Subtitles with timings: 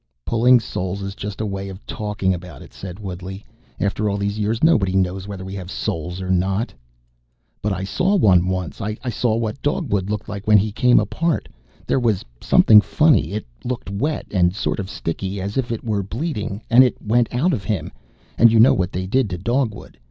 [0.25, 3.45] "Pulling souls is just a way of talking about it," said Woodley.
[3.79, 6.73] "After all these years, nobody knows whether we have souls or not."
[7.61, 8.81] "But I saw one once.
[8.81, 11.47] I saw what Dogwood looked like when he came apart.
[11.85, 13.33] There was something funny.
[13.33, 17.27] It looked wet and sort of sticky as if it were bleeding and it went
[17.31, 17.91] out of him
[18.39, 19.99] and you know what they did to Dogwood?